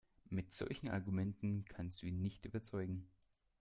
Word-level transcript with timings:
Mit 0.29 0.51
solchen 0.51 0.89
Argumenten 0.89 1.63
kannst 1.65 2.01
du 2.01 2.07
ihn 2.07 2.23
nicht 2.23 2.45
überzeugen. 2.45 3.07